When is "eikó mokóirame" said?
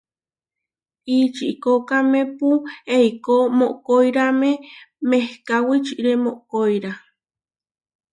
2.97-4.51